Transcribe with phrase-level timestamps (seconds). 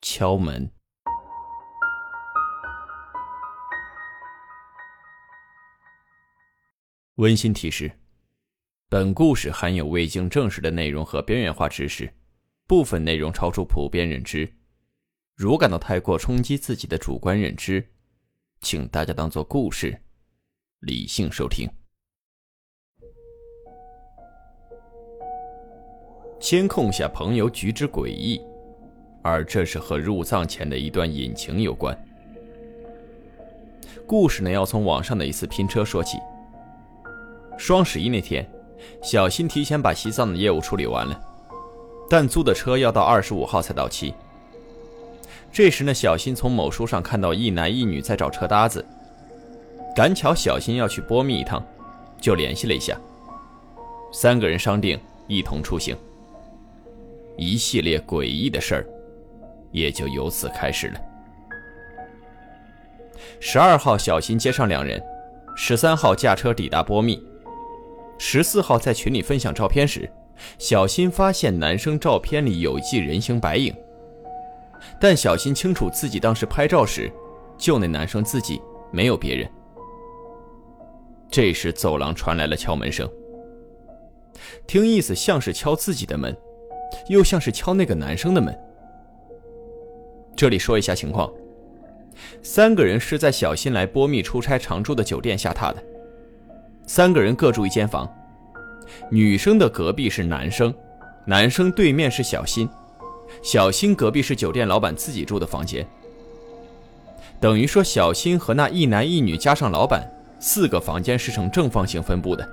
[0.00, 0.70] 敲门。
[7.16, 7.90] 温馨提示：
[8.88, 12.12] 本故事含有未经证实的内容和边缘化知识，
[12.68, 14.48] 部分内容超出普遍认知。
[15.34, 17.92] 如感到太过冲击自己的主观认知，
[18.60, 20.00] 请大家当做故事，
[20.78, 21.68] 理性收听。
[26.40, 28.40] 监控下朋友举止诡异。
[29.22, 31.96] 而这是和入藏前的一段隐情有关。
[34.06, 36.18] 故事呢，要从网上的一次拼车说起。
[37.58, 38.48] 双十一那天，
[39.02, 41.20] 小新提前把西藏的业务处理完了，
[42.08, 44.14] 但租的车要到二十五号才到期。
[45.52, 48.84] 这时呢，小新从某书上看到一男一女在找车搭子，
[49.94, 51.62] 赶巧小新要去波密一趟，
[52.20, 52.98] 就联系了一下，
[54.12, 55.96] 三个人商定一同出行。
[57.36, 58.86] 一系列诡异的事儿。
[59.70, 61.00] 也就由此开始了。
[63.40, 65.00] 十二号，小新接上两人；
[65.56, 67.16] 十三号驾车抵达波密；
[68.18, 70.10] 十四号在群里分享照片时，
[70.58, 73.74] 小新发现男生照片里有一记人形白影。
[75.00, 77.10] 但小新清楚自己当时拍照时，
[77.56, 78.60] 就那男生自己，
[78.92, 79.48] 没有别人。
[81.30, 83.08] 这时走廊传来了敲门声，
[84.66, 86.34] 听意思像是敲自己的门，
[87.08, 88.56] 又像是敲那个男生的门。
[90.38, 91.28] 这里说一下情况：
[92.44, 95.82] 三个人是在小新来波密出差常住的酒店下榻的，
[96.86, 98.08] 三个人各住一间房。
[99.10, 100.72] 女生的隔壁是男生，
[101.26, 102.68] 男生对面是小新，
[103.42, 105.84] 小新隔壁是酒店老板自己住的房间。
[107.40, 112.48] 等于说，小新和那一男一女加上老板，四个房间是呈正方形分布的。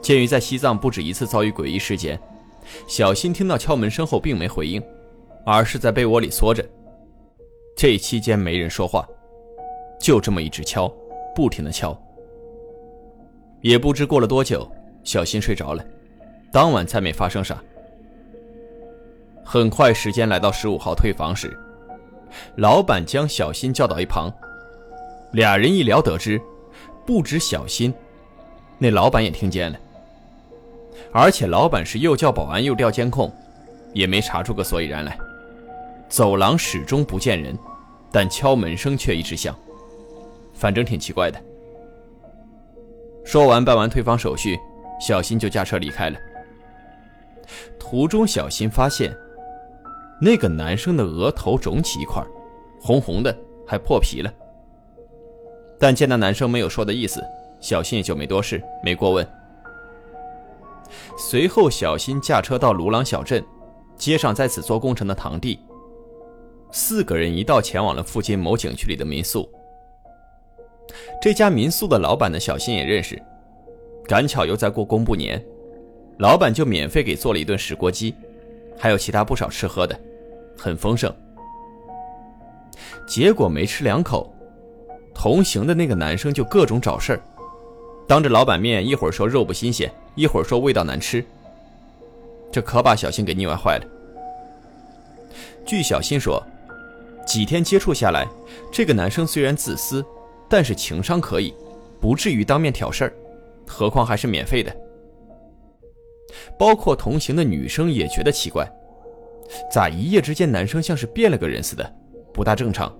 [0.00, 2.18] 鉴于在西藏不止一次遭遇诡异事件，
[2.88, 4.82] 小新听到敲门声后并没回应。
[5.44, 6.64] 而是在被窝里缩着。
[7.76, 9.06] 这期间没人说话，
[9.98, 10.92] 就这么一直敲，
[11.34, 11.96] 不停的敲。
[13.60, 14.70] 也不知过了多久，
[15.04, 15.84] 小新睡着了。
[16.52, 17.62] 当晚再没发生啥。
[19.44, 21.56] 很快时间来到十五号退房时，
[22.56, 24.32] 老板将小新叫到一旁，
[25.32, 26.40] 俩人一聊得知，
[27.06, 27.92] 不止小新，
[28.78, 29.78] 那老板也听见了。
[31.12, 33.32] 而且老板是又叫保安又调监控，
[33.92, 35.18] 也没查出个所以然来。
[36.12, 37.58] 走廊始终不见人，
[38.10, 39.56] 但敲门声却一直响，
[40.52, 41.42] 反正挺奇怪的。
[43.24, 44.58] 说完办完退房手续，
[45.00, 46.18] 小新就驾车离开了。
[47.80, 49.10] 途中，小新发现
[50.20, 52.22] 那个男生的额头肿起一块，
[52.78, 53.34] 红红的，
[53.66, 54.30] 还破皮了。
[55.80, 57.24] 但见那男生没有说的意思，
[57.58, 59.26] 小新也就没多事，没过问。
[61.16, 63.42] 随后，小新驾车到鲁朗小镇，
[63.96, 65.58] 接上在此做工程的堂弟。
[66.74, 69.48] 四个人一道前往了附近某景区里的民宿。
[71.20, 73.20] 这家民宿的老板呢，小新也认识，
[74.06, 75.42] 赶巧又在过公布年，
[76.18, 78.14] 老板就免费给做了一顿石锅鸡，
[78.78, 79.98] 还有其他不少吃喝的，
[80.56, 81.14] 很丰盛。
[83.06, 84.34] 结果没吃两口，
[85.14, 87.22] 同行的那个男生就各种找事儿，
[88.08, 91.22] 当着老板面一会儿说肉不新鲜，一会儿说味道难吃，
[92.50, 93.84] 这可把小新给腻歪坏了。
[95.66, 96.42] 据小新说。
[97.26, 98.26] 几天接触下来，
[98.70, 100.04] 这个男生虽然自私，
[100.48, 101.54] 但是情商可以，
[102.00, 103.12] 不至于当面挑事儿，
[103.66, 104.74] 何况还是免费的。
[106.58, 108.66] 包括同行的女生也觉得奇怪，
[109.70, 111.94] 咋一夜之间男生像是变了个人似的，
[112.32, 112.92] 不大正常。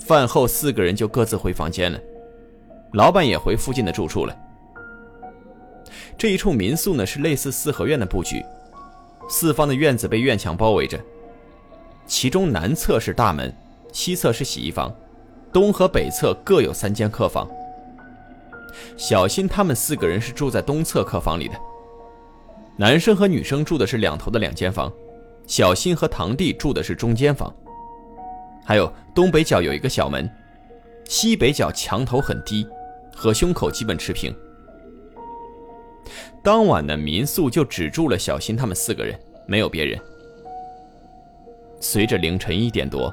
[0.00, 1.98] 饭后四个人就各自回房间了，
[2.92, 4.36] 老板也回附近的住处了。
[6.18, 8.44] 这一处民宿呢是类似四合院的布局，
[9.28, 10.98] 四方的院子被院墙包围着。
[12.06, 13.54] 其中南侧是大门，
[13.92, 14.94] 西侧是洗衣房，
[15.52, 17.48] 东和北侧各有三间客房。
[18.96, 21.54] 小新他们四个人是住在东侧客房里的，
[22.76, 24.92] 男生和女生住的是两头的两间房，
[25.46, 27.54] 小新和堂弟住的是中间房。
[28.64, 30.30] 还有东北角有一个小门，
[31.04, 32.66] 西北角墙头很低，
[33.14, 34.34] 和胸口基本持平。
[36.42, 40.00] 当晚的民宿就只住了小新他们四个人，没有别人。
[41.82, 43.12] 随着凌晨一点多，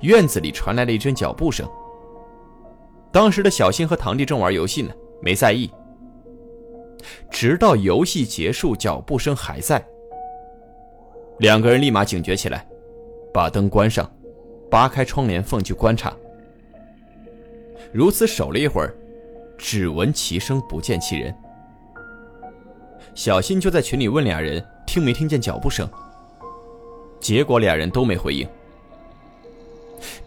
[0.00, 1.68] 院子里传来了一阵脚步声。
[3.12, 4.90] 当时的小新和堂弟正玩游戏呢，
[5.20, 5.70] 没在意。
[7.30, 9.84] 直到游戏结束，脚步声还在。
[11.40, 12.66] 两个人立马警觉起来，
[13.34, 14.10] 把灯关上，
[14.70, 16.10] 扒开窗帘缝去观察。
[17.92, 18.94] 如此守了一会儿，
[19.58, 21.34] 只闻其声不见其人。
[23.14, 25.86] 小新就在群里问俩人听没听见脚步声，
[27.22, 28.46] 结果俩人都没回应。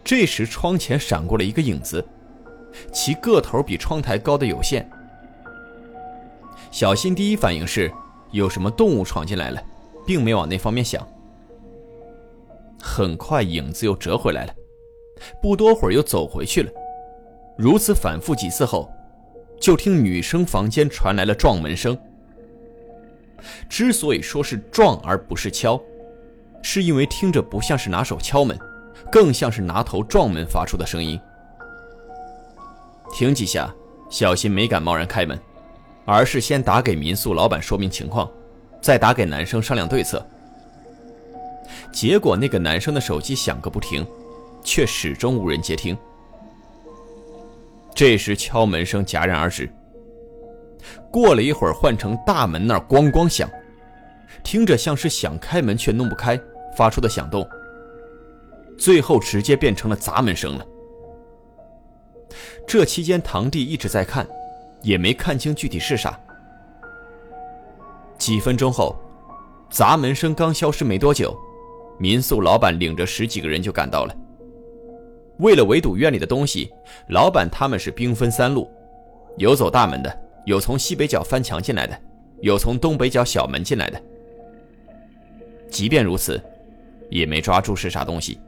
[0.04, 2.04] 这时窗前闪过了一个影子，
[2.94, 4.90] 其个头比窗台高的有限。
[6.72, 7.92] 小新第一反应是
[8.32, 9.62] 有什么动物闯进来了，
[10.06, 11.06] 并没往那方面想。
[12.82, 14.56] 很快影子又折回来了，
[15.42, 16.72] 不多会儿又走回去了。
[17.58, 18.90] 如此反复几次后，
[19.60, 21.98] 就听女生房间传来了撞门声。
[23.68, 25.82] 之所以说是撞而不是敲，
[26.68, 28.58] 是因为听着不像是拿手敲门，
[29.12, 31.18] 更像是拿头撞门发出的声音。
[33.14, 33.72] 停几下，
[34.10, 35.40] 小新没敢贸然开门。
[36.06, 38.30] 而是先打给民宿老板说明情况，
[38.82, 40.26] 再打给男生商量对策。
[41.92, 44.06] 结果那个男生的手机响个不停，
[44.64, 45.96] 却始终无人接听。
[47.94, 49.72] 这时敲门声戛然而止。
[51.12, 53.48] 过了一会儿，换成大门那儿咣咣响，
[54.44, 56.40] 听着像是想开门却弄不开
[56.76, 57.48] 发出的响动。
[58.78, 60.66] 最后直接变成了砸门声了。
[62.68, 64.28] 这期间堂弟一直在看。
[64.86, 66.20] 也没看清具体是啥。
[68.20, 68.96] 几分钟后，
[69.68, 71.36] 砸门声刚消失没多久，
[71.98, 74.16] 民宿老板领着十几个人就赶到了。
[75.40, 76.72] 为了围堵院里的东西，
[77.10, 78.70] 老板他们是兵分三路：
[79.38, 82.00] 有走大门的，有从西北角翻墙进来的，
[82.42, 84.00] 有从东北角小门进来的。
[85.68, 86.40] 即便如此，
[87.10, 88.40] 也没抓住是啥东西。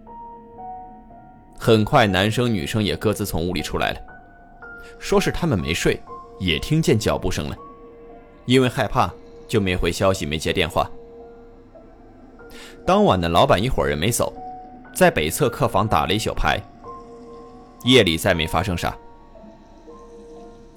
[1.58, 4.00] 很快，男生女生也各自从屋里出来了，
[5.00, 6.00] 说是他们没睡。
[6.40, 7.58] 也听见脚步声了，
[8.46, 9.12] 因为害怕，
[9.48, 10.88] 就没回消息，没接电话。
[12.86, 14.32] 当晚的老板一伙人没走，
[14.94, 16.62] 在北侧客房打了一宿牌。
[17.86, 18.96] 夜里再没发生啥。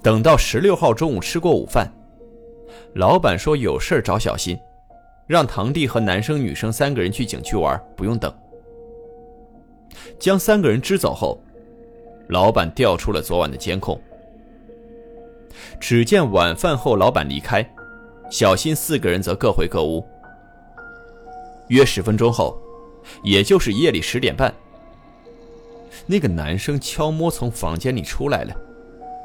[0.01, 1.93] 等到十六号中午吃过午饭，
[2.95, 4.57] 老板说有事找小新，
[5.31, 8.29] 让堂弟和男生女生三个人去景区玩，不用等。
[10.19, 11.41] 将三个人支走后，
[12.27, 13.97] 老板调出了昨晚的监控。
[15.79, 17.65] 只见晚饭后，老板离开，
[18.29, 20.05] 小新四个人则各回各屋。
[21.69, 22.61] 约十分钟后，
[23.23, 24.53] 也就是夜里十点半，
[26.05, 28.53] 那个男生悄摸从房间里出来了，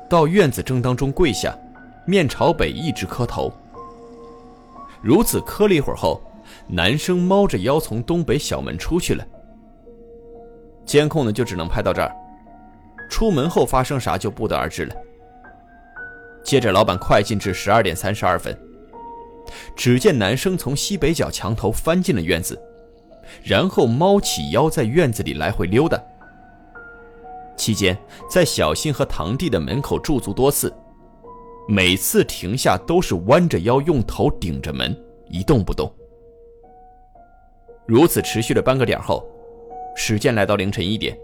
[0.09, 1.59] 到院子正当中跪下，
[2.07, 3.53] 面朝北一直磕头。
[5.07, 6.21] 如此磕了一会儿后，
[6.67, 9.25] 男生猫着腰从东北小门出去了。
[10.85, 12.13] 监控呢，就只能拍到这儿，
[13.09, 14.93] 出门后发生啥就不得而知了。
[16.43, 18.59] 接着，老板快进至十二点三十二分，
[19.77, 22.61] 只见男生从西北角墙头翻进了院子，
[23.45, 25.97] 然后猫起腰在院子里来回溜达。
[27.57, 27.97] 期间，
[28.29, 30.75] 在小新和堂弟的门口驻足多次，
[31.69, 34.97] 每次停下都是弯着腰，用头顶着门，
[35.29, 35.93] 一动不动。
[37.87, 39.27] 如此持续了半个点后，
[39.97, 41.19] 时间来到凌晨一点，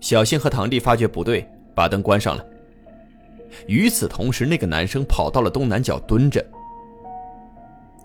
[0.00, 2.44] 小新和堂弟发觉不对，把灯关上了。
[3.66, 6.44] 与此同时，那个男生跑到了东南角蹲着，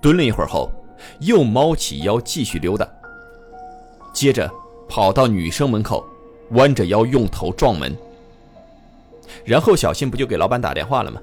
[0.01, 0.72] 蹲了一会儿后，
[1.20, 2.88] 又猫起腰继续溜达。
[4.13, 4.50] 接着
[4.88, 6.06] 跑到女生门口，
[6.51, 7.96] 弯着腰用头撞门。
[9.44, 11.22] 然后小新不就给老板打电话了吗？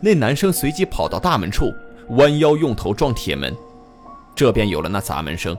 [0.00, 1.72] 那男生随即跑到大门处，
[2.10, 3.54] 弯腰用头撞铁门，
[4.34, 5.56] 这便有了那砸门声。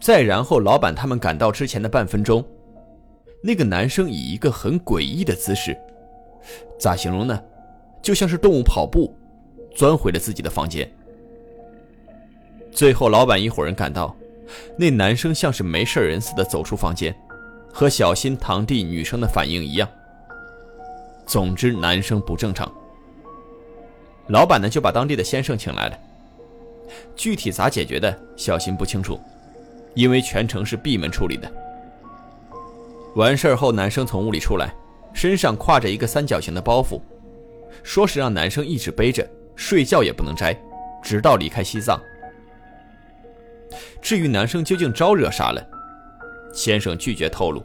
[0.00, 2.44] 再然后，老板他们赶到之前的半分钟。
[3.44, 5.76] 那个男生以一个很诡异的姿势，
[6.78, 7.40] 咋形容呢？
[8.00, 9.16] 就像是动物跑步，
[9.74, 10.88] 钻回了自己的房间。
[12.70, 14.16] 最后，老板一伙人赶到，
[14.76, 17.14] 那男生像是没事人似的走出房间，
[17.72, 19.88] 和小新堂弟女生的反应一样。
[21.26, 22.70] 总之，男生不正常。
[24.28, 25.98] 老板呢就把当地的先生请来了，
[27.16, 29.20] 具体咋解决的，小新不清楚，
[29.94, 31.50] 因为全程是闭门处理的。
[33.14, 34.74] 完事儿后，男生从屋里出来，
[35.12, 37.00] 身上挎着一个三角形的包袱，
[37.82, 40.56] 说是让男生一直背着，睡觉也不能摘，
[41.02, 42.00] 直到离开西藏。
[44.00, 45.66] 至于男生究竟招惹啥了，
[46.54, 47.62] 先生拒绝透露，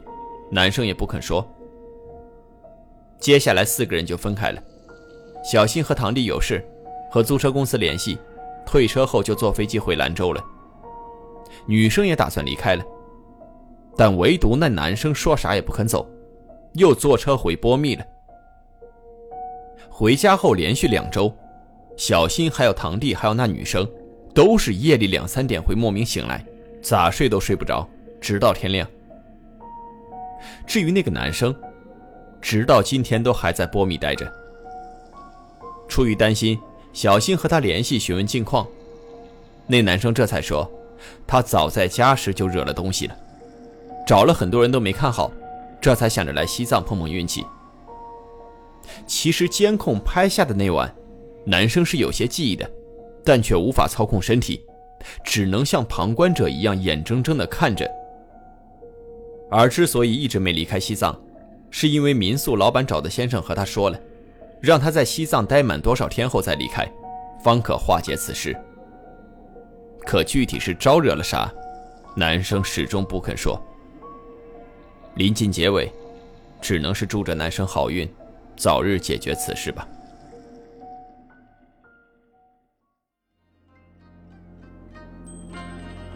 [0.50, 1.46] 男生也不肯说。
[3.20, 4.62] 接下来四个人就分开了，
[5.42, 6.64] 小新和堂弟有事，
[7.10, 8.18] 和租车公司联系，
[8.64, 10.42] 退车后就坐飞机回兰州了。
[11.66, 12.84] 女生也打算离开了，
[13.96, 16.08] 但唯独那男生说啥也不肯走，
[16.74, 18.04] 又坐车回波密了。
[19.90, 21.34] 回家后连续两周，
[21.96, 23.86] 小新还有堂弟还有那女生，
[24.32, 26.44] 都是夜里两三点会莫名醒来，
[26.80, 27.86] 咋睡都睡不着，
[28.20, 28.88] 直到天亮。
[30.66, 31.54] 至于那个男生，
[32.40, 34.30] 直到今天都还在波密待着。
[35.88, 36.58] 出于担心，
[36.92, 38.66] 小新和他联系询问近况，
[39.66, 40.70] 那男生这才说，
[41.26, 43.16] 他早在家时就惹了东西了，
[44.06, 45.30] 找了很多人都没看好，
[45.80, 47.44] 这才想着来西藏碰碰运气。
[49.06, 50.94] 其实监控拍下的那晚，
[51.44, 52.68] 男生是有些记忆的，
[53.24, 54.64] 但却无法操控身体，
[55.24, 57.90] 只能像旁观者一样眼睁睁地看着。
[59.50, 61.18] 而之所以一直没离开西藏，
[61.70, 63.98] 是因为民宿老板找的先生和他说了。
[64.60, 66.84] 让他在西藏待满多少天后再离开，
[67.44, 68.56] 方可化解此事。
[70.04, 71.48] 可具体是招惹了啥，
[72.16, 73.60] 男生始终不肯说。
[75.14, 75.92] 临近结尾，
[76.60, 78.08] 只能是祝这男生好运，
[78.56, 79.86] 早日解决此事吧。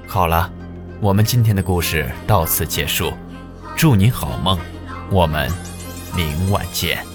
[0.09, 0.53] 好了，
[1.01, 3.13] 我们今天的故事到此结束，
[3.77, 4.59] 祝您好梦，
[5.13, 5.47] 我们
[6.17, 7.12] 明晚见。